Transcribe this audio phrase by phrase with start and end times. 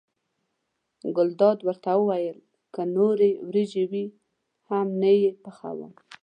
[1.15, 2.37] ګلداد ورته وویل
[2.73, 4.05] که نورې وریجې وي
[4.69, 5.91] هم نه یې پخوم.